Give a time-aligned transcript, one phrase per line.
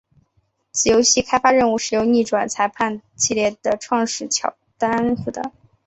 [0.71, 5.43] 此游戏的开发任务是由逆转裁判系列的创造者巧舟负责。